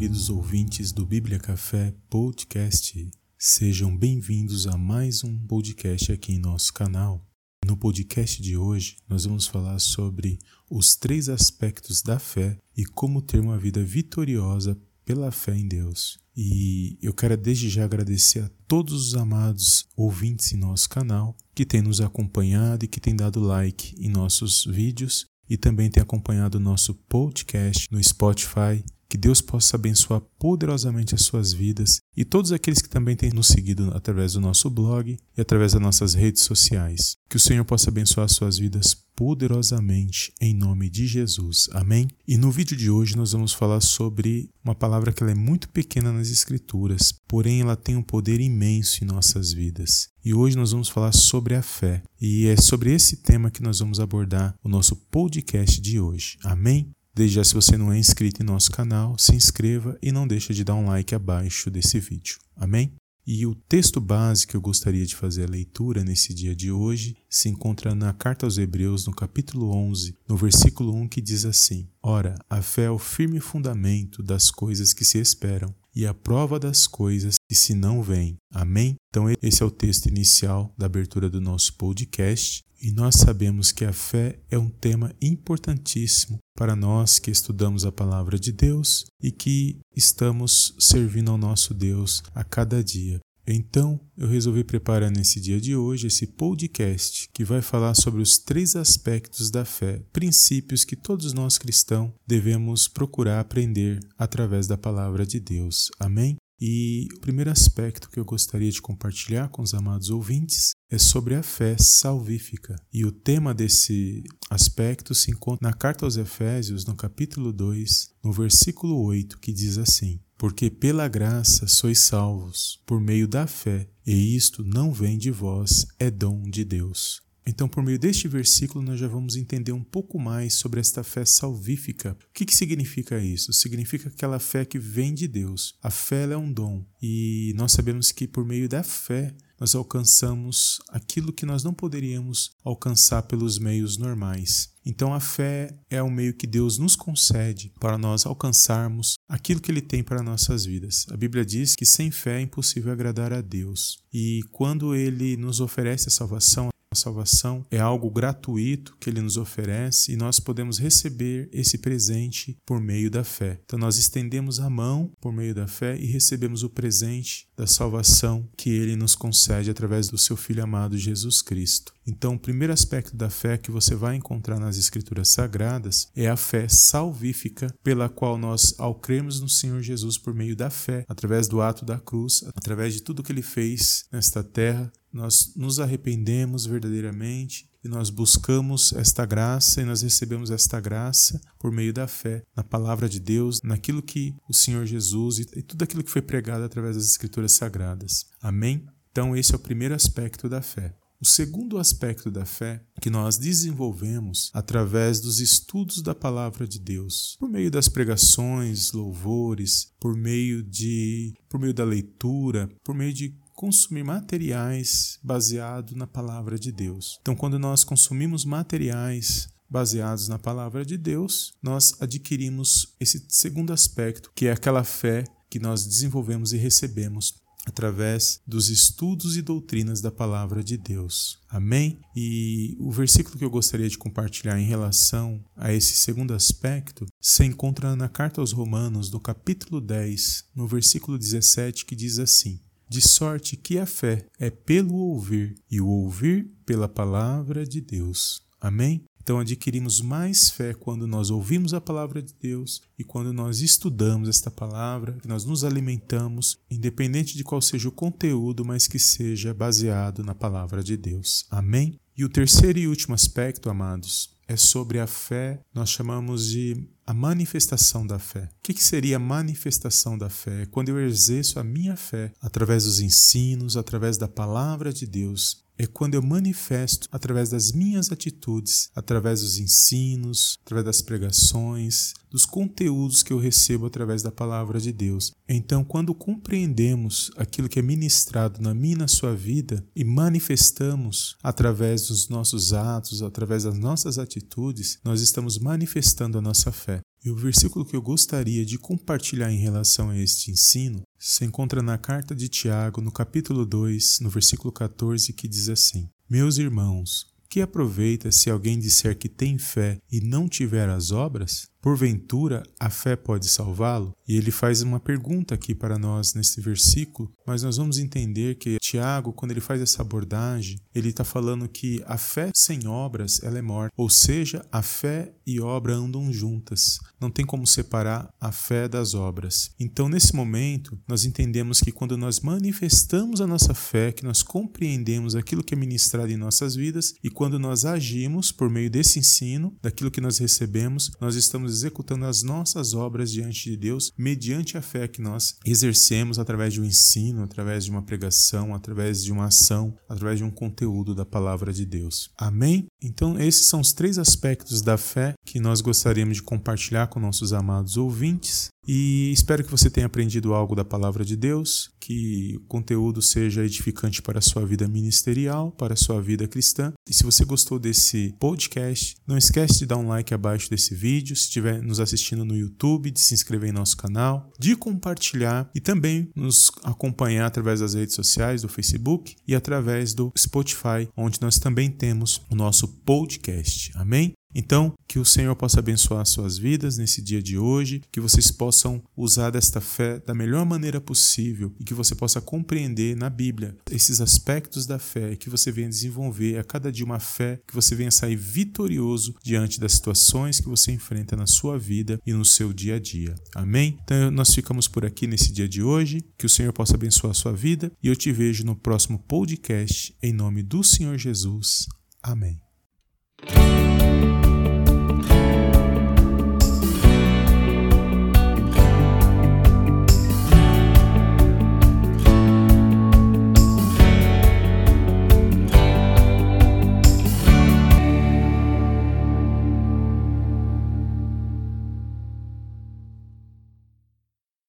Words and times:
queridos 0.00 0.30
ouvintes 0.30 0.92
do 0.92 1.04
Bíblia 1.04 1.38
Café 1.38 1.92
Podcast. 2.08 3.10
Sejam 3.36 3.94
bem-vindos 3.94 4.66
a 4.66 4.74
mais 4.78 5.22
um 5.22 5.36
podcast 5.36 6.10
aqui 6.10 6.32
em 6.32 6.38
nosso 6.38 6.72
canal. 6.72 7.22
No 7.66 7.76
podcast 7.76 8.40
de 8.40 8.56
hoje, 8.56 8.96
nós 9.06 9.26
vamos 9.26 9.46
falar 9.46 9.78
sobre 9.78 10.38
os 10.70 10.96
três 10.96 11.28
aspectos 11.28 12.00
da 12.00 12.18
fé 12.18 12.56
e 12.74 12.86
como 12.86 13.20
ter 13.20 13.40
uma 13.40 13.58
vida 13.58 13.84
vitoriosa 13.84 14.74
pela 15.04 15.30
fé 15.30 15.54
em 15.54 15.68
Deus. 15.68 16.18
E 16.34 16.96
eu 17.02 17.12
quero 17.12 17.36
desde 17.36 17.68
já 17.68 17.84
agradecer 17.84 18.44
a 18.44 18.50
todos 18.66 19.08
os 19.08 19.14
amados 19.14 19.86
ouvintes 19.94 20.54
em 20.54 20.56
nosso 20.56 20.88
canal 20.88 21.36
que 21.54 21.66
têm 21.66 21.82
nos 21.82 22.00
acompanhado 22.00 22.86
e 22.86 22.88
que 22.88 23.00
têm 23.00 23.14
dado 23.14 23.38
like 23.38 23.94
em 24.02 24.08
nossos 24.08 24.64
vídeos 24.64 25.26
e 25.46 25.58
também 25.58 25.90
têm 25.90 26.02
acompanhado 26.02 26.56
o 26.56 26.60
nosso 26.60 26.94
podcast 26.94 27.86
no 27.90 28.02
Spotify 28.02 28.82
que 29.10 29.18
Deus 29.18 29.40
possa 29.40 29.76
abençoar 29.76 30.20
poderosamente 30.38 31.16
as 31.16 31.22
suas 31.22 31.52
vidas 31.52 32.00
e 32.16 32.24
todos 32.24 32.52
aqueles 32.52 32.80
que 32.80 32.88
também 32.88 33.16
têm 33.16 33.30
nos 33.30 33.48
seguido 33.48 33.90
através 33.92 34.34
do 34.34 34.40
nosso 34.40 34.70
blog 34.70 35.18
e 35.36 35.40
através 35.40 35.72
das 35.72 35.82
nossas 35.82 36.14
redes 36.14 36.42
sociais. 36.42 37.16
Que 37.28 37.36
o 37.36 37.40
Senhor 37.40 37.64
possa 37.64 37.90
abençoar 37.90 38.26
as 38.26 38.32
suas 38.32 38.56
vidas 38.56 38.94
poderosamente 39.16 40.32
em 40.40 40.54
nome 40.54 40.88
de 40.88 41.08
Jesus. 41.08 41.68
Amém? 41.72 42.08
E 42.26 42.36
no 42.36 42.52
vídeo 42.52 42.76
de 42.76 42.88
hoje 42.88 43.16
nós 43.16 43.32
vamos 43.32 43.52
falar 43.52 43.80
sobre 43.80 44.48
uma 44.64 44.76
palavra 44.76 45.12
que 45.12 45.24
é 45.24 45.34
muito 45.34 45.68
pequena 45.70 46.12
nas 46.12 46.30
escrituras, 46.30 47.12
porém 47.26 47.60
ela 47.60 47.76
tem 47.76 47.96
um 47.96 48.02
poder 48.02 48.40
imenso 48.40 49.02
em 49.02 49.06
nossas 49.08 49.52
vidas. 49.52 50.08
E 50.24 50.32
hoje 50.32 50.56
nós 50.56 50.70
vamos 50.70 50.88
falar 50.88 51.12
sobre 51.12 51.56
a 51.56 51.62
fé. 51.62 52.02
E 52.20 52.46
é 52.46 52.56
sobre 52.56 52.94
esse 52.94 53.16
tema 53.16 53.50
que 53.50 53.62
nós 53.62 53.80
vamos 53.80 53.98
abordar 53.98 54.54
o 54.62 54.68
nosso 54.68 54.94
podcast 54.94 55.80
de 55.80 55.98
hoje. 55.98 56.38
Amém? 56.44 56.92
Desde 57.14 57.36
já, 57.36 57.44
se 57.44 57.54
você 57.54 57.76
não 57.76 57.92
é 57.92 57.98
inscrito 57.98 58.42
em 58.42 58.46
nosso 58.46 58.70
canal, 58.70 59.18
se 59.18 59.34
inscreva 59.34 59.98
e 60.02 60.12
não 60.12 60.26
deixe 60.26 60.54
de 60.54 60.64
dar 60.64 60.74
um 60.74 60.86
like 60.86 61.14
abaixo 61.14 61.70
desse 61.70 61.98
vídeo. 61.98 62.38
Amém? 62.56 62.92
E 63.26 63.46
o 63.46 63.54
texto 63.54 64.00
base 64.00 64.46
que 64.46 64.56
eu 64.56 64.60
gostaria 64.60 65.04
de 65.04 65.14
fazer 65.14 65.44
a 65.44 65.50
leitura 65.50 66.02
nesse 66.02 66.34
dia 66.34 66.54
de 66.54 66.72
hoje 66.72 67.16
se 67.28 67.48
encontra 67.48 67.94
na 67.94 68.12
Carta 68.12 68.46
aos 68.46 68.58
Hebreus, 68.58 69.06
no 69.06 69.14
capítulo 69.14 69.70
11, 69.70 70.16
no 70.28 70.36
versículo 70.36 70.94
1, 70.94 71.08
que 71.08 71.20
diz 71.20 71.44
assim: 71.44 71.88
Ora, 72.02 72.34
a 72.48 72.62
fé 72.62 72.84
é 72.84 72.90
o 72.90 72.98
firme 72.98 73.38
fundamento 73.38 74.22
das 74.22 74.50
coisas 74.50 74.92
que 74.92 75.04
se 75.04 75.18
esperam 75.18 75.72
e 75.94 76.06
a 76.06 76.14
prova 76.14 76.58
das 76.58 76.86
coisas 76.86 77.36
que 77.48 77.54
se 77.54 77.74
não 77.74 78.02
veem. 78.02 78.36
Amém? 78.52 78.96
Então, 79.10 79.26
esse 79.42 79.62
é 79.62 79.66
o 79.66 79.70
texto 79.70 80.06
inicial 80.06 80.74
da 80.76 80.86
abertura 80.86 81.28
do 81.28 81.40
nosso 81.40 81.74
podcast. 81.74 82.64
E 82.82 82.92
nós 82.92 83.16
sabemos 83.16 83.72
que 83.72 83.84
a 83.84 83.92
fé 83.92 84.40
é 84.50 84.58
um 84.58 84.70
tema 84.70 85.14
importantíssimo 85.20 86.38
para 86.60 86.76
nós 86.76 87.18
que 87.18 87.30
estudamos 87.30 87.86
a 87.86 87.90
palavra 87.90 88.38
de 88.38 88.52
Deus 88.52 89.06
e 89.18 89.32
que 89.32 89.78
estamos 89.96 90.74
servindo 90.78 91.30
ao 91.30 91.38
nosso 91.38 91.72
Deus 91.72 92.22
a 92.34 92.44
cada 92.44 92.84
dia. 92.84 93.18
Então, 93.48 93.98
eu 94.14 94.28
resolvi 94.28 94.62
preparar 94.62 95.10
nesse 95.10 95.40
dia 95.40 95.58
de 95.58 95.74
hoje 95.74 96.08
esse 96.08 96.26
podcast 96.26 97.30
que 97.32 97.44
vai 97.44 97.62
falar 97.62 97.94
sobre 97.94 98.20
os 98.20 98.36
três 98.36 98.76
aspectos 98.76 99.50
da 99.50 99.64
fé, 99.64 100.02
princípios 100.12 100.84
que 100.84 100.94
todos 100.94 101.32
nós 101.32 101.56
cristãos 101.56 102.12
devemos 102.26 102.88
procurar 102.88 103.40
aprender 103.40 103.98
através 104.18 104.66
da 104.66 104.76
palavra 104.76 105.24
de 105.24 105.40
Deus. 105.40 105.90
Amém? 105.98 106.36
E 106.60 107.08
o 107.16 107.20
primeiro 107.20 107.50
aspecto 107.50 108.10
que 108.10 108.20
eu 108.20 108.24
gostaria 108.24 108.70
de 108.70 108.82
compartilhar 108.82 109.48
com 109.48 109.62
os 109.62 109.72
amados 109.72 110.10
ouvintes 110.10 110.72
é 110.90 110.98
sobre 110.98 111.34
a 111.34 111.42
fé 111.42 111.76
salvífica. 111.78 112.76
E 112.92 113.04
o 113.06 113.10
tema 113.10 113.54
desse 113.54 114.22
aspecto 114.50 115.14
se 115.14 115.30
encontra 115.30 115.66
na 115.66 115.74
carta 115.74 116.04
aos 116.04 116.18
Efésios, 116.18 116.84
no 116.84 116.94
capítulo 116.94 117.50
2, 117.52 118.10
no 118.22 118.32
versículo 118.32 119.02
8, 119.04 119.38
que 119.38 119.52
diz 119.52 119.78
assim: 119.78 120.20
Porque 120.36 120.68
pela 120.68 121.08
graça 121.08 121.66
sois 121.66 121.98
salvos, 122.00 122.78
por 122.84 123.00
meio 123.00 123.26
da 123.26 123.46
fé, 123.46 123.88
e 124.06 124.36
isto 124.36 124.62
não 124.62 124.92
vem 124.92 125.16
de 125.16 125.30
vós, 125.30 125.86
é 125.98 126.10
dom 126.10 126.42
de 126.42 126.64
Deus. 126.64 127.22
Então, 127.46 127.68
por 127.68 127.82
meio 127.82 127.98
deste 127.98 128.28
versículo, 128.28 128.84
nós 128.84 128.98
já 128.98 129.08
vamos 129.08 129.36
entender 129.36 129.72
um 129.72 129.82
pouco 129.82 130.18
mais 130.18 130.54
sobre 130.54 130.80
esta 130.80 131.02
fé 131.02 131.24
salvífica. 131.24 132.12
O 132.12 132.32
que, 132.32 132.44
que 132.44 132.54
significa 132.54 133.18
isso? 133.18 133.52
Significa 133.52 134.08
aquela 134.08 134.38
fé 134.38 134.64
que 134.64 134.78
vem 134.78 135.14
de 135.14 135.26
Deus. 135.26 135.74
A 135.82 135.90
fé 135.90 136.30
é 136.30 136.36
um 136.36 136.52
dom. 136.52 136.84
E 137.00 137.52
nós 137.56 137.72
sabemos 137.72 138.12
que 138.12 138.26
por 138.26 138.44
meio 138.44 138.68
da 138.68 138.82
fé 138.82 139.34
nós 139.60 139.74
alcançamos 139.74 140.80
aquilo 140.88 141.34
que 141.34 141.44
nós 141.44 141.62
não 141.62 141.74
poderíamos 141.74 142.52
alcançar 142.64 143.22
pelos 143.24 143.58
meios 143.58 143.98
normais. 143.98 144.70
Então 144.84 145.12
a 145.12 145.20
fé 145.20 145.78
é 145.90 146.02
o 146.02 146.10
meio 146.10 146.32
que 146.32 146.46
Deus 146.46 146.78
nos 146.78 146.96
concede 146.96 147.70
para 147.78 147.98
nós 147.98 148.24
alcançarmos 148.24 149.16
aquilo 149.28 149.60
que 149.60 149.70
Ele 149.70 149.82
tem 149.82 150.02
para 150.02 150.22
nossas 150.22 150.64
vidas. 150.64 151.06
A 151.10 151.16
Bíblia 151.16 151.44
diz 151.44 151.76
que 151.76 151.84
sem 151.84 152.10
fé 152.10 152.38
é 152.38 152.40
impossível 152.40 152.90
agradar 152.90 153.34
a 153.34 153.42
Deus. 153.42 154.02
E 154.10 154.40
quando 154.50 154.94
Ele 154.94 155.36
nos 155.36 155.60
oferece 155.60 156.08
a 156.08 156.10
salvação, 156.10 156.70
a 156.92 156.96
salvação 156.96 157.64
é 157.70 157.78
algo 157.78 158.10
gratuito 158.10 158.96
que 158.98 159.08
ele 159.08 159.20
nos 159.20 159.36
oferece 159.36 160.10
e 160.10 160.16
nós 160.16 160.40
podemos 160.40 160.76
receber 160.76 161.48
esse 161.52 161.78
presente 161.78 162.58
por 162.66 162.80
meio 162.80 163.08
da 163.08 163.22
fé. 163.22 163.60
Então 163.64 163.78
nós 163.78 163.96
estendemos 163.96 164.58
a 164.58 164.68
mão 164.68 165.12
por 165.20 165.32
meio 165.32 165.54
da 165.54 165.68
fé 165.68 165.96
e 165.96 166.06
recebemos 166.06 166.64
o 166.64 166.68
presente 166.68 167.46
da 167.56 167.64
salvação 167.64 168.48
que 168.56 168.70
ele 168.70 168.96
nos 168.96 169.14
concede 169.14 169.70
através 169.70 170.08
do 170.08 170.18
seu 170.18 170.36
filho 170.36 170.64
amado 170.64 170.98
Jesus 170.98 171.42
Cristo. 171.42 171.92
Então, 172.06 172.34
o 172.34 172.38
primeiro 172.38 172.72
aspecto 172.72 173.14
da 173.14 173.30
fé 173.30 173.56
que 173.56 173.70
você 173.70 173.94
vai 173.94 174.16
encontrar 174.16 174.58
nas 174.58 174.76
escrituras 174.76 175.28
sagradas 175.28 176.08
é 176.16 176.28
a 176.28 176.36
fé 176.36 176.66
salvífica, 176.66 177.72
pela 177.84 178.08
qual 178.08 178.36
nós, 178.36 178.74
ao 178.78 178.96
crermos 178.96 179.40
no 179.40 179.48
Senhor 179.48 179.80
Jesus 179.80 180.18
por 180.18 180.34
meio 180.34 180.56
da 180.56 180.70
fé, 180.70 181.04
através 181.08 181.46
do 181.46 181.60
ato 181.60 181.84
da 181.84 182.00
cruz, 182.00 182.42
através 182.56 182.94
de 182.94 183.02
tudo 183.02 183.22
que 183.22 183.30
ele 183.30 183.42
fez 183.42 184.06
nesta 184.10 184.42
terra, 184.42 184.90
nós 185.12 185.52
nos 185.56 185.80
arrependemos 185.80 186.66
verdadeiramente 186.66 187.68
e 187.82 187.88
nós 187.88 188.10
buscamos 188.10 188.92
esta 188.92 189.24
graça 189.24 189.80
e 189.80 189.84
nós 189.84 190.02
recebemos 190.02 190.50
esta 190.50 190.78
graça 190.80 191.40
por 191.58 191.72
meio 191.72 191.92
da 191.92 192.06
fé 192.06 192.42
na 192.54 192.62
palavra 192.62 193.08
de 193.08 193.18
Deus, 193.18 193.60
naquilo 193.62 194.02
que 194.02 194.34
o 194.48 194.54
Senhor 194.54 194.84
Jesus 194.86 195.38
e 195.38 195.62
tudo 195.62 195.82
aquilo 195.82 196.04
que 196.04 196.10
foi 196.10 196.22
pregado 196.22 196.64
através 196.64 196.96
das 196.96 197.06
Escrituras 197.06 197.52
Sagradas. 197.52 198.26
Amém? 198.40 198.86
Então, 199.10 199.36
esse 199.36 199.52
é 199.52 199.56
o 199.56 199.60
primeiro 199.60 199.94
aspecto 199.94 200.48
da 200.48 200.62
fé. 200.62 200.94
O 201.20 201.26
segundo 201.26 201.76
aspecto 201.76 202.30
da 202.30 202.46
fé 202.46 202.82
que 203.02 203.10
nós 203.10 203.36
desenvolvemos 203.36 204.50
através 204.54 205.20
dos 205.20 205.38
estudos 205.38 206.00
da 206.00 206.14
palavra 206.14 206.66
de 206.66 206.78
Deus, 206.78 207.36
por 207.38 207.46
meio 207.46 207.70
das 207.70 207.88
pregações, 207.88 208.92
louvores, 208.92 209.92
por 210.00 210.16
meio 210.16 210.62
de 210.62 211.34
por 211.46 211.60
meio 211.60 211.74
da 211.74 211.84
leitura, 211.84 212.70
por 212.82 212.94
meio 212.94 213.12
de 213.12 213.34
consumir 213.60 214.02
materiais 214.02 215.18
baseado 215.22 215.94
na 215.94 216.06
palavra 216.06 216.58
de 216.58 216.72
Deus. 216.72 217.18
Então, 217.20 217.36
quando 217.36 217.58
nós 217.58 217.84
consumimos 217.84 218.42
materiais 218.42 219.50
baseados 219.68 220.28
na 220.28 220.38
palavra 220.38 220.82
de 220.82 220.96
Deus, 220.96 221.52
nós 221.62 221.94
adquirimos 222.00 222.96
esse 222.98 223.22
segundo 223.28 223.70
aspecto, 223.70 224.32
que 224.34 224.46
é 224.46 224.52
aquela 224.52 224.82
fé 224.82 225.24
que 225.50 225.58
nós 225.58 225.84
desenvolvemos 225.84 226.54
e 226.54 226.56
recebemos 226.56 227.34
através 227.66 228.40
dos 228.46 228.70
estudos 228.70 229.36
e 229.36 229.42
doutrinas 229.42 230.00
da 230.00 230.10
palavra 230.10 230.64
de 230.64 230.78
Deus. 230.78 231.38
Amém? 231.46 232.00
E 232.16 232.74
o 232.80 232.90
versículo 232.90 233.36
que 233.36 233.44
eu 233.44 233.50
gostaria 233.50 233.90
de 233.90 233.98
compartilhar 233.98 234.58
em 234.58 234.64
relação 234.64 235.38
a 235.54 235.70
esse 235.70 235.96
segundo 235.96 236.32
aspecto 236.32 237.04
se 237.20 237.44
encontra 237.44 237.94
na 237.94 238.08
carta 238.08 238.40
aos 238.40 238.52
Romanos, 238.52 239.10
no 239.10 239.20
capítulo 239.20 239.82
10, 239.82 240.46
no 240.56 240.66
versículo 240.66 241.18
17, 241.18 241.84
que 241.84 241.94
diz 241.94 242.18
assim: 242.18 242.58
de 242.90 243.00
sorte 243.00 243.56
que 243.56 243.78
a 243.78 243.86
fé 243.86 244.26
é 244.36 244.50
pelo 244.50 244.96
ouvir, 244.96 245.54
e 245.70 245.80
o 245.80 245.86
ouvir 245.86 246.50
pela 246.66 246.88
palavra 246.88 247.64
de 247.64 247.80
Deus. 247.80 248.42
Amém? 248.60 249.04
Então 249.22 249.38
adquirimos 249.38 250.00
mais 250.00 250.50
fé 250.50 250.74
quando 250.74 251.06
nós 251.06 251.30
ouvimos 251.30 251.72
a 251.72 251.80
palavra 251.80 252.20
de 252.20 252.34
Deus 252.34 252.82
e 252.98 253.04
quando 253.04 253.32
nós 253.32 253.60
estudamos 253.60 254.28
esta 254.28 254.50
palavra, 254.50 255.12
que 255.22 255.28
nós 255.28 255.44
nos 255.44 255.62
alimentamos, 255.62 256.58
independente 256.68 257.36
de 257.36 257.44
qual 257.44 257.62
seja 257.62 257.88
o 257.88 257.92
conteúdo, 257.92 258.64
mas 258.64 258.88
que 258.88 258.98
seja 258.98 259.54
baseado 259.54 260.24
na 260.24 260.34
palavra 260.34 260.82
de 260.82 260.96
Deus. 260.96 261.46
Amém? 261.48 261.96
E 262.16 262.24
o 262.24 262.28
terceiro 262.28 262.78
e 262.80 262.88
último 262.88 263.14
aspecto, 263.14 263.70
amados, 263.70 264.36
é 264.50 264.56
sobre 264.56 264.98
a 264.98 265.06
fé, 265.06 265.60
nós 265.72 265.90
chamamos 265.90 266.48
de 266.48 266.88
a 267.06 267.14
manifestação 267.14 268.04
da 268.04 268.18
fé. 268.18 268.48
O 268.58 268.62
que, 268.64 268.82
seria 268.82 269.14
a 269.14 269.20
manifestação 269.20 270.18
da 270.18 270.28
fé? 270.28 270.62
É 270.62 270.66
quando 270.66 270.88
eu 270.88 270.98
exerço 270.98 271.60
a 271.60 271.62
minha 271.62 271.96
fé 271.96 272.32
através 272.42 272.82
dos 272.82 272.98
ensinos, 272.98 273.76
através 273.76 274.18
da 274.18 274.26
palavra 274.26 274.92
de 274.92 275.06
Deus, 275.06 275.64
é 275.80 275.86
quando 275.86 276.14
eu 276.14 276.22
manifesto 276.22 277.08
através 277.10 277.48
das 277.48 277.72
minhas 277.72 278.12
atitudes, 278.12 278.90
através 278.94 279.40
dos 279.40 279.58
ensinos, 279.58 280.58
através 280.62 280.84
das 280.84 281.00
pregações, 281.00 282.12
dos 282.30 282.44
conteúdos 282.44 283.22
que 283.22 283.32
eu 283.32 283.38
recebo 283.38 283.86
através 283.86 284.22
da 284.22 284.30
palavra 284.30 284.78
de 284.78 284.92
Deus. 284.92 285.32
Então, 285.48 285.82
quando 285.82 286.14
compreendemos 286.14 287.30
aquilo 287.34 287.68
que 287.68 287.78
é 287.78 287.82
ministrado 287.82 288.60
na 288.60 288.74
minha 288.74 288.90
e 288.90 288.98
na 288.98 289.08
sua 289.08 289.34
vida 289.34 289.82
e 289.96 290.04
manifestamos 290.04 291.36
através 291.42 292.08
dos 292.08 292.28
nossos 292.28 292.74
atos, 292.74 293.22
através 293.22 293.64
das 293.64 293.78
nossas 293.78 294.18
atitudes, 294.18 294.98
nós 295.02 295.22
estamos 295.22 295.58
manifestando 295.58 296.36
a 296.36 296.42
nossa 296.42 296.70
fé. 296.70 297.00
E 297.22 297.30
o 297.30 297.36
versículo 297.36 297.84
que 297.84 297.94
eu 297.94 298.00
gostaria 298.00 298.64
de 298.64 298.78
compartilhar 298.78 299.52
em 299.52 299.58
relação 299.58 300.08
a 300.08 300.16
este 300.16 300.50
ensino 300.50 301.02
se 301.18 301.44
encontra 301.44 301.82
na 301.82 301.98
carta 301.98 302.34
de 302.34 302.48
Tiago, 302.48 303.02
no 303.02 303.12
capítulo 303.12 303.66
2, 303.66 304.20
no 304.20 304.30
versículo 304.30 304.72
14, 304.72 305.32
que 305.34 305.46
diz 305.46 305.68
assim: 305.68 306.08
Meus 306.28 306.56
irmãos, 306.56 307.26
que 307.50 307.60
aproveita 307.60 308.32
se 308.32 308.48
alguém 308.48 308.78
disser 308.78 309.18
que 309.18 309.28
tem 309.28 309.58
fé 309.58 309.98
e 310.10 310.20
não 310.20 310.48
tiver 310.48 310.88
as 310.88 311.10
obras? 311.10 311.68
Porventura, 311.80 312.62
a 312.78 312.90
fé 312.90 313.16
pode 313.16 313.48
salvá-lo? 313.48 314.14
E 314.28 314.36
ele 314.36 314.50
faz 314.50 314.82
uma 314.82 315.00
pergunta 315.00 315.54
aqui 315.54 315.74
para 315.74 315.98
nós 315.98 316.34
nesse 316.34 316.60
versículo, 316.60 317.32
mas 317.46 317.62
nós 317.62 317.78
vamos 317.78 317.98
entender 317.98 318.56
que 318.56 318.78
Tiago, 318.78 319.32
quando 319.32 319.52
ele 319.52 319.60
faz 319.60 319.80
essa 319.80 320.02
abordagem, 320.02 320.78
ele 320.94 321.08
está 321.08 321.24
falando 321.24 321.68
que 321.68 322.02
a 322.06 322.18
fé 322.18 322.50
sem 322.54 322.86
obras 322.86 323.42
ela 323.42 323.58
é 323.58 323.62
morta, 323.62 323.92
ou 323.96 324.10
seja, 324.10 324.64
a 324.70 324.82
fé 324.82 325.32
e 325.46 325.58
obra 325.58 325.94
andam 325.94 326.32
juntas. 326.32 326.98
Não 327.20 327.30
tem 327.30 327.44
como 327.44 327.66
separar 327.66 328.28
a 328.40 328.52
fé 328.52 328.86
das 328.86 329.14
obras. 329.14 329.70
Então, 329.80 330.08
nesse 330.08 330.34
momento, 330.34 330.98
nós 331.08 331.24
entendemos 331.24 331.80
que 331.80 331.90
quando 331.90 332.16
nós 332.16 332.40
manifestamos 332.40 333.40
a 333.40 333.46
nossa 333.46 333.74
fé, 333.74 334.12
que 334.12 334.24
nós 334.24 334.42
compreendemos 334.42 335.34
aquilo 335.34 335.64
que 335.64 335.74
é 335.74 335.76
ministrado 335.76 336.30
em 336.30 336.36
nossas 336.36 336.76
vidas 336.76 337.14
e 337.24 337.30
quando 337.30 337.58
nós 337.58 337.84
agimos 337.84 338.52
por 338.52 338.68
meio 338.68 338.90
desse 338.90 339.18
ensino, 339.18 339.76
daquilo 339.82 340.10
que 340.10 340.20
nós 340.20 340.38
recebemos, 340.38 341.10
nós 341.20 341.34
estamos 341.34 341.69
executando 341.72 342.26
as 342.26 342.42
nossas 342.42 342.94
obras 342.94 343.30
diante 343.30 343.70
de 343.70 343.76
Deus 343.76 344.12
mediante 344.16 344.76
a 344.76 344.82
fé 344.82 345.08
que 345.08 345.22
nós 345.22 345.56
exercemos 345.64 346.38
através 346.38 346.72
de 346.72 346.80
um 346.80 346.84
ensino, 346.84 347.42
através 347.42 347.84
de 347.84 347.90
uma 347.90 348.02
pregação, 348.02 348.74
através 348.74 349.24
de 349.24 349.32
uma 349.32 349.46
ação, 349.46 349.94
através 350.08 350.38
de 350.38 350.44
um 350.44 350.50
conteúdo 350.50 351.14
da 351.14 351.24
palavra 351.24 351.72
de 351.72 351.86
Deus. 351.86 352.30
Amém? 352.36 352.86
Então, 353.02 353.38
esses 353.38 353.66
são 353.66 353.80
os 353.80 353.92
três 353.92 354.18
aspectos 354.18 354.82
da 354.82 354.96
fé 354.96 355.34
que 355.44 355.60
nós 355.60 355.80
gostaríamos 355.80 356.36
de 356.36 356.42
compartilhar 356.42 357.06
com 357.08 357.20
nossos 357.20 357.52
amados 357.52 357.96
ouvintes. 357.96 358.68
E 358.92 359.30
espero 359.30 359.62
que 359.62 359.70
você 359.70 359.88
tenha 359.88 360.08
aprendido 360.08 360.52
algo 360.52 360.74
da 360.74 360.84
palavra 360.84 361.24
de 361.24 361.36
Deus, 361.36 361.92
que 362.00 362.56
o 362.56 362.66
conteúdo 362.66 363.22
seja 363.22 363.64
edificante 363.64 364.20
para 364.20 364.40
a 364.40 364.42
sua 364.42 364.66
vida 364.66 364.88
ministerial, 364.88 365.70
para 365.70 365.94
a 365.94 365.96
sua 365.96 366.20
vida 366.20 366.48
cristã. 366.48 366.92
E 367.08 367.14
se 367.14 367.22
você 367.22 367.44
gostou 367.44 367.78
desse 367.78 368.34
podcast, 368.40 369.14
não 369.24 369.38
esquece 369.38 369.78
de 369.78 369.86
dar 369.86 369.96
um 369.96 370.08
like 370.08 370.34
abaixo 370.34 370.68
desse 370.68 370.92
vídeo, 370.92 371.36
se 371.36 371.44
estiver 371.44 371.80
nos 371.80 372.00
assistindo 372.00 372.44
no 372.44 372.56
YouTube, 372.56 373.12
de 373.12 373.20
se 373.20 373.32
inscrever 373.32 373.70
em 373.70 373.72
nosso 373.72 373.96
canal, 373.96 374.50
de 374.58 374.74
compartilhar 374.74 375.70
e 375.72 375.80
também 375.80 376.28
nos 376.34 376.72
acompanhar 376.82 377.46
através 377.46 377.78
das 377.78 377.94
redes 377.94 378.16
sociais, 378.16 378.62
do 378.62 378.68
Facebook 378.68 379.36
e 379.46 379.54
através 379.54 380.14
do 380.14 380.32
Spotify, 380.36 381.08
onde 381.16 381.40
nós 381.40 381.60
também 381.60 381.92
temos 381.92 382.42
o 382.50 382.56
nosso 382.56 382.88
podcast. 382.88 383.92
Amém? 383.94 384.32
Então, 384.54 384.92
que 385.06 385.18
o 385.18 385.24
Senhor 385.24 385.54
possa 385.56 385.80
abençoar 385.80 386.24
suas 386.26 386.58
vidas 386.58 386.98
nesse 386.98 387.22
dia 387.22 387.42
de 387.42 387.58
hoje, 387.58 388.02
que 388.12 388.20
vocês 388.20 388.50
possam 388.50 389.02
usar 389.16 389.50
desta 389.50 389.80
fé 389.80 390.20
da 390.20 390.34
melhor 390.34 390.64
maneira 390.66 391.00
possível 391.00 391.74
e 391.78 391.84
que 391.84 391.94
você 391.94 392.14
possa 392.14 392.40
compreender 392.40 393.16
na 393.16 393.30
Bíblia 393.30 393.76
esses 393.90 394.20
aspectos 394.20 394.86
da 394.86 394.98
fé, 394.98 395.36
que 395.36 395.50
você 395.50 395.70
venha 395.70 395.88
desenvolver 395.88 396.58
a 396.58 396.64
cada 396.64 396.90
dia 396.90 397.04
uma 397.04 397.20
fé, 397.20 397.60
que 397.66 397.74
você 397.74 397.94
venha 397.94 398.10
sair 398.10 398.36
vitorioso 398.36 399.34
diante 399.42 399.80
das 399.80 399.92
situações 399.92 400.60
que 400.60 400.68
você 400.68 400.92
enfrenta 400.92 401.36
na 401.36 401.46
sua 401.46 401.78
vida 401.78 402.20
e 402.26 402.32
no 402.32 402.44
seu 402.44 402.72
dia 402.72 402.96
a 402.96 402.98
dia. 402.98 403.34
Amém? 403.54 403.98
Então, 404.04 404.30
nós 404.30 404.54
ficamos 404.54 404.88
por 404.88 405.04
aqui 405.04 405.26
nesse 405.26 405.52
dia 405.52 405.68
de 405.68 405.82
hoje, 405.82 406.24
que 406.36 406.46
o 406.46 406.48
Senhor 406.48 406.72
possa 406.72 406.94
abençoar 406.94 407.34
sua 407.34 407.52
vida 407.52 407.90
e 408.02 408.08
eu 408.08 408.16
te 408.16 408.32
vejo 408.32 408.64
no 408.64 408.76
próximo 408.76 409.18
podcast 409.18 410.14
em 410.22 410.32
nome 410.32 410.62
do 410.62 410.82
Senhor 410.82 411.16
Jesus. 411.18 411.86
Amém. 412.22 412.60